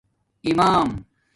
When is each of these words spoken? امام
امام 0.43 0.97